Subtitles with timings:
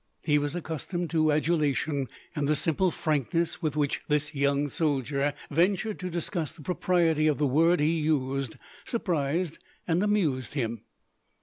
[0.23, 5.99] He was accustomed to adulation, and the simple frankness with which this young soldier ventured
[5.99, 10.81] to discuss the propriety of the word he used surprised and amused him.